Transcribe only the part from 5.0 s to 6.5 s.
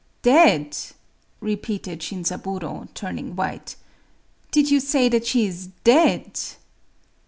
that she is dead?"